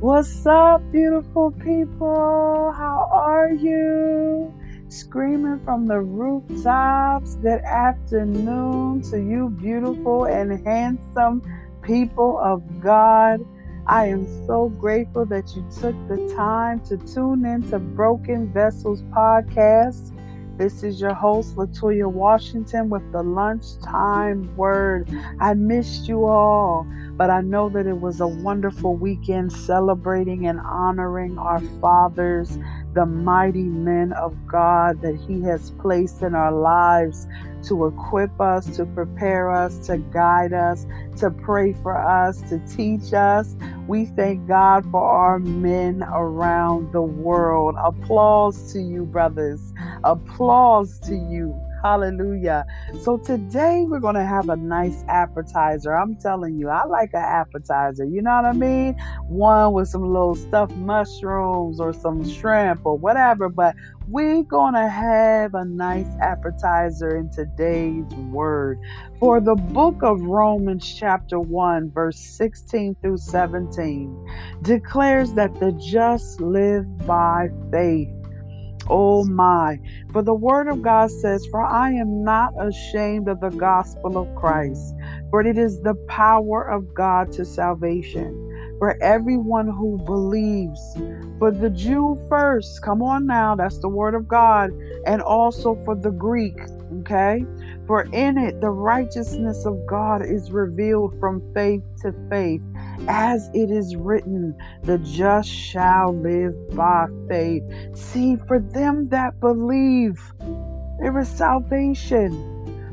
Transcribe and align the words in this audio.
What's 0.00 0.46
up, 0.46 0.80
beautiful 0.90 1.50
people? 1.50 2.72
How 2.74 3.06
are 3.12 3.52
you? 3.52 4.50
Screaming 4.88 5.60
from 5.62 5.88
the 5.88 6.00
rooftops. 6.00 7.34
Good 7.34 7.60
afternoon 7.60 9.02
to 9.10 9.18
you, 9.18 9.50
beautiful 9.50 10.24
and 10.24 10.66
handsome 10.66 11.42
people 11.82 12.38
of 12.38 12.62
God. 12.80 13.44
I 13.86 14.06
am 14.06 14.26
so 14.46 14.70
grateful 14.70 15.26
that 15.26 15.54
you 15.54 15.62
took 15.78 15.94
the 16.08 16.32
time 16.34 16.80
to 16.86 16.96
tune 16.96 17.44
in 17.44 17.68
to 17.68 17.78
Broken 17.78 18.50
Vessels 18.54 19.02
podcast. 19.02 20.16
This 20.60 20.82
is 20.82 21.00
your 21.00 21.14
host, 21.14 21.56
Latoya 21.56 22.06
Washington, 22.06 22.90
with 22.90 23.10
the 23.12 23.22
lunchtime 23.22 24.54
word. 24.58 25.08
I 25.40 25.54
missed 25.54 26.06
you 26.06 26.26
all, 26.26 26.86
but 27.16 27.30
I 27.30 27.40
know 27.40 27.70
that 27.70 27.86
it 27.86 27.98
was 27.98 28.20
a 28.20 28.26
wonderful 28.28 28.94
weekend 28.94 29.54
celebrating 29.54 30.46
and 30.46 30.60
honoring 30.60 31.38
our 31.38 31.62
fathers, 31.80 32.58
the 32.92 33.06
mighty 33.06 33.62
men 33.62 34.12
of 34.12 34.36
God 34.46 35.00
that 35.00 35.16
He 35.16 35.40
has 35.44 35.70
placed 35.80 36.20
in 36.20 36.34
our 36.34 36.52
lives 36.52 37.26
to 37.64 37.86
equip 37.86 38.40
us, 38.40 38.76
to 38.76 38.86
prepare 38.86 39.50
us, 39.50 39.86
to 39.86 39.98
guide 39.98 40.52
us, 40.52 40.86
to 41.18 41.30
pray 41.30 41.72
for 41.74 41.96
us, 41.96 42.40
to 42.50 42.58
teach 42.66 43.12
us. 43.12 43.54
We 43.86 44.06
thank 44.06 44.46
God 44.46 44.84
for 44.90 45.02
our 45.02 45.38
men 45.38 46.02
around 46.04 46.92
the 46.92 47.02
world. 47.02 47.74
Applause 47.82 48.72
to 48.72 48.80
you, 48.80 49.04
brothers. 49.04 49.72
Applause 50.04 50.98
to 51.00 51.14
you. 51.14 51.58
Hallelujah. 51.82 52.66
So 53.00 53.16
today 53.16 53.86
we're 53.88 54.00
going 54.00 54.14
to 54.14 54.24
have 54.24 54.50
a 54.50 54.56
nice 54.56 55.02
appetizer. 55.08 55.94
I'm 55.94 56.14
telling 56.16 56.58
you, 56.58 56.68
I 56.68 56.84
like 56.84 57.10
an 57.14 57.22
appetizer. 57.22 58.04
You 58.04 58.20
know 58.20 58.36
what 58.36 58.44
I 58.44 58.52
mean? 58.52 58.98
One 59.28 59.72
with 59.72 59.88
some 59.88 60.02
little 60.02 60.34
stuffed 60.34 60.76
mushrooms 60.76 61.80
or 61.80 61.94
some 61.94 62.28
shrimp 62.28 62.84
or 62.84 62.98
whatever, 62.98 63.48
but 63.48 63.74
we're 64.08 64.42
going 64.42 64.74
to 64.74 64.88
have 64.88 65.54
a 65.54 65.64
nice 65.64 66.08
appetizer 66.20 67.16
in 67.16 67.30
today's 67.30 68.04
word. 68.30 68.78
For 69.18 69.40
the 69.40 69.54
book 69.54 70.02
of 70.02 70.20
Romans, 70.20 70.94
chapter 70.98 71.40
1, 71.40 71.92
verse 71.92 72.18
16 72.18 72.96
through 73.00 73.18
17, 73.18 74.60
declares 74.62 75.32
that 75.34 75.54
the 75.60 75.72
just 75.72 76.40
live 76.40 77.06
by 77.06 77.48
faith. 77.70 78.19
Oh 78.90 79.24
my. 79.24 79.78
For 80.12 80.22
the 80.22 80.34
word 80.34 80.68
of 80.68 80.82
God 80.82 81.10
says, 81.12 81.46
For 81.50 81.62
I 81.64 81.92
am 81.92 82.24
not 82.24 82.52
ashamed 82.60 83.28
of 83.28 83.40
the 83.40 83.50
gospel 83.50 84.18
of 84.18 84.34
Christ, 84.36 84.94
for 85.30 85.42
it 85.42 85.58
is 85.58 85.80
the 85.82 85.96
power 86.08 86.64
of 86.64 86.94
God 86.94 87.32
to 87.34 87.46
salvation 87.46 88.34
for 88.80 89.02
everyone 89.02 89.68
who 89.68 89.98
believes. 90.06 90.80
For 91.38 91.52
the 91.52 91.70
Jew 91.70 92.18
first, 92.30 92.82
come 92.82 93.02
on 93.02 93.26
now, 93.26 93.56
that's 93.56 93.78
the 93.80 93.88
word 93.90 94.14
of 94.14 94.28
God, 94.28 94.72
and 95.06 95.22
also 95.22 95.78
for 95.84 95.96
the 95.96 96.12
Greek, 96.12 96.58
okay? 97.00 97.46
For 97.86 98.08
in 98.12 98.38
it 98.38 98.60
the 98.60 98.70
righteousness 98.70 99.66
of 99.66 99.86
God 99.86 100.22
is 100.24 100.52
revealed 100.52 101.14
from 101.20 101.42
faith 101.54 101.82
to 102.02 102.14
faith 102.30 102.62
as 103.08 103.50
it 103.54 103.70
is 103.70 103.96
written, 103.96 104.56
the 104.82 104.98
just 104.98 105.48
shall 105.48 106.12
live 106.14 106.54
by 106.76 107.06
faith. 107.28 107.62
See, 107.94 108.36
for 108.36 108.58
them 108.58 109.08
that 109.08 109.38
believe, 109.40 110.20
there 111.00 111.18
is 111.18 111.28
salvation. 111.28 112.46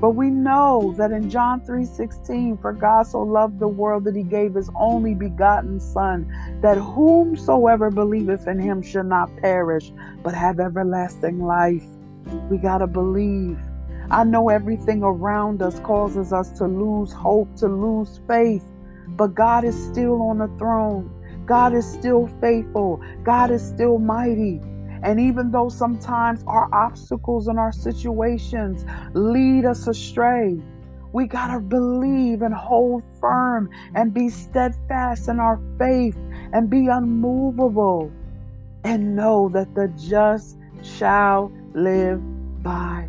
But 0.00 0.12
we 0.12 0.30
know 0.30 0.94
that 0.96 1.12
in 1.12 1.28
John 1.28 1.60
3:16, 1.60 2.56
for 2.56 2.72
God 2.72 3.06
so 3.06 3.20
loved 3.20 3.58
the 3.58 3.68
world 3.68 4.04
that 4.04 4.16
he 4.16 4.22
gave 4.22 4.54
his 4.54 4.70
only 4.74 5.14
begotten 5.14 5.78
son, 5.78 6.26
that 6.62 6.78
whomsoever 6.78 7.90
believeth 7.90 8.48
in 8.48 8.58
him 8.58 8.80
shall 8.80 9.04
not 9.04 9.28
perish, 9.36 9.92
but 10.22 10.32
have 10.32 10.58
everlasting 10.58 11.44
life. 11.44 11.84
We 12.48 12.56
got 12.56 12.78
to 12.78 12.86
believe. 12.86 13.58
I 14.10 14.24
know 14.24 14.48
everything 14.48 15.02
around 15.02 15.60
us 15.60 15.78
causes 15.80 16.32
us 16.32 16.50
to 16.52 16.66
lose 16.66 17.12
hope, 17.12 17.54
to 17.56 17.68
lose 17.68 18.20
faith. 18.26 18.64
But 19.16 19.34
God 19.34 19.64
is 19.64 19.76
still 19.86 20.22
on 20.22 20.38
the 20.38 20.48
throne. 20.58 21.10
God 21.46 21.74
is 21.74 21.90
still 21.90 22.28
faithful. 22.40 23.00
God 23.22 23.50
is 23.50 23.66
still 23.66 23.98
mighty. 23.98 24.60
And 25.02 25.18
even 25.18 25.50
though 25.50 25.68
sometimes 25.68 26.44
our 26.46 26.68
obstacles 26.74 27.48
and 27.48 27.58
our 27.58 27.72
situations 27.72 28.84
lead 29.14 29.64
us 29.64 29.86
astray, 29.86 30.60
we 31.12 31.26
got 31.26 31.52
to 31.52 31.60
believe 31.60 32.42
and 32.42 32.54
hold 32.54 33.02
firm 33.20 33.68
and 33.94 34.14
be 34.14 34.28
steadfast 34.28 35.28
in 35.28 35.40
our 35.40 35.60
faith 35.78 36.16
and 36.52 36.70
be 36.70 36.86
unmovable 36.86 38.12
and 38.84 39.16
know 39.16 39.48
that 39.48 39.74
the 39.74 39.88
just 39.96 40.56
shall 40.82 41.50
live 41.74 42.20
by 42.62 43.08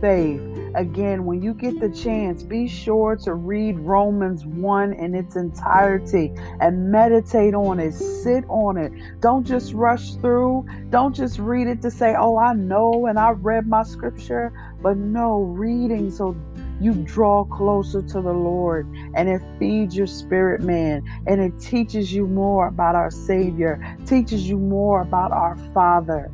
faith. 0.00 0.40
Again, 0.74 1.24
when 1.24 1.42
you 1.42 1.54
get 1.54 1.80
the 1.80 1.88
chance, 1.88 2.42
be 2.42 2.68
sure 2.68 3.16
to 3.24 3.34
read 3.34 3.78
Romans 3.78 4.44
1 4.44 4.92
in 4.92 5.14
its 5.14 5.34
entirety 5.34 6.32
and 6.60 6.92
meditate 6.92 7.54
on 7.54 7.80
it, 7.80 7.92
sit 7.92 8.44
on 8.48 8.76
it. 8.76 8.92
Don't 9.20 9.46
just 9.46 9.72
rush 9.72 10.14
through. 10.16 10.66
Don't 10.90 11.14
just 11.14 11.38
read 11.38 11.66
it 11.66 11.82
to 11.82 11.90
say, 11.90 12.14
oh, 12.18 12.38
I 12.38 12.52
know 12.52 13.06
and 13.06 13.18
I 13.18 13.30
read 13.30 13.66
my 13.66 13.82
scripture, 13.82 14.52
but 14.82 14.96
no, 14.96 15.40
reading 15.42 16.10
so 16.10 16.36
you 16.80 16.94
draw 16.94 17.44
closer 17.44 18.02
to 18.02 18.20
the 18.20 18.32
Lord 18.32 18.86
and 19.14 19.28
it 19.28 19.42
feeds 19.58 19.96
your 19.96 20.06
spirit 20.06 20.60
man 20.60 21.02
and 21.26 21.40
it 21.40 21.58
teaches 21.60 22.12
you 22.12 22.26
more 22.26 22.68
about 22.68 22.94
our 22.94 23.10
Savior, 23.10 23.96
teaches 24.06 24.48
you 24.48 24.58
more 24.58 25.00
about 25.00 25.32
our 25.32 25.56
Father. 25.74 26.30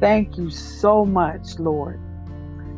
Thank 0.00 0.36
you 0.36 0.50
so 0.50 1.04
much, 1.04 1.58
Lord. 1.58 2.00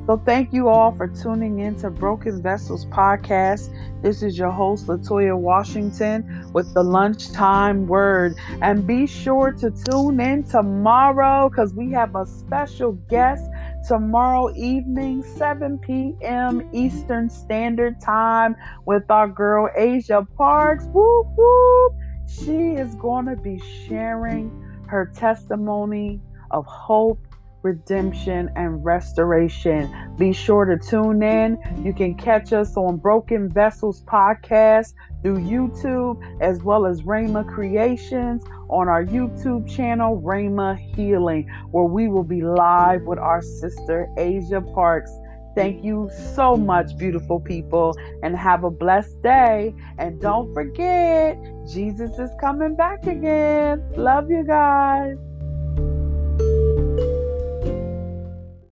So, 0.04 0.20
thank 0.26 0.52
you 0.52 0.68
all 0.68 0.90
for 0.96 1.06
tuning 1.06 1.60
in 1.60 1.76
to 1.76 1.88
Broken 1.88 2.42
Vessels 2.42 2.86
podcast. 2.86 3.70
This 4.02 4.20
is 4.20 4.36
your 4.36 4.50
host, 4.50 4.88
Latoya 4.88 5.38
Washington, 5.38 6.50
with 6.52 6.74
the 6.74 6.82
lunchtime 6.82 7.86
word. 7.86 8.34
And 8.62 8.84
be 8.84 9.06
sure 9.06 9.52
to 9.60 9.70
tune 9.70 10.18
in 10.18 10.42
tomorrow 10.42 11.48
because 11.48 11.72
we 11.74 11.92
have 11.92 12.16
a 12.16 12.26
special 12.26 12.94
guest 13.08 13.48
tomorrow 13.86 14.52
evening, 14.56 15.22
7 15.22 15.78
p.m. 15.78 16.62
Eastern 16.72 17.30
Standard 17.30 18.00
Time, 18.00 18.56
with 18.84 19.08
our 19.08 19.28
girl 19.28 19.70
Asia 19.76 20.26
Parks. 20.36 20.84
Whoop, 20.92 21.28
whoop. 21.36 21.92
She 22.26 22.74
is 22.74 22.96
going 22.96 23.26
to 23.26 23.36
be 23.36 23.62
sharing 23.86 24.50
her 24.88 25.12
testimony 25.14 26.20
of 26.50 26.66
hope 26.66 27.20
redemption, 27.62 28.50
and 28.56 28.84
restoration. 28.84 30.14
Be 30.18 30.32
sure 30.32 30.64
to 30.64 30.76
tune 30.76 31.22
in. 31.22 31.58
You 31.84 31.92
can 31.92 32.14
catch 32.14 32.52
us 32.52 32.76
on 32.76 32.96
Broken 32.96 33.48
Vessels 33.48 34.02
Podcast 34.02 34.94
through 35.22 35.38
YouTube 35.38 36.20
as 36.40 36.62
well 36.62 36.86
as 36.86 37.02
Rhema 37.02 37.48
Creations 37.48 38.44
on 38.68 38.88
our 38.88 39.04
YouTube 39.04 39.68
channel, 39.70 40.20
Rhema 40.20 40.76
Healing, 40.96 41.48
where 41.70 41.84
we 41.84 42.08
will 42.08 42.24
be 42.24 42.42
live 42.42 43.02
with 43.02 43.18
our 43.18 43.42
sister 43.42 44.08
Asia 44.18 44.60
Parks. 44.60 45.12
Thank 45.54 45.84
you 45.84 46.10
so 46.34 46.56
much, 46.56 46.96
beautiful 46.96 47.38
people, 47.38 47.94
and 48.22 48.34
have 48.36 48.64
a 48.64 48.70
blessed 48.70 49.22
day. 49.22 49.74
And 49.98 50.18
don't 50.20 50.52
forget, 50.54 51.36
Jesus 51.70 52.18
is 52.18 52.30
coming 52.40 52.74
back 52.74 53.06
again. 53.06 53.84
Love 53.94 54.30
you 54.30 54.44
guys. 54.44 55.31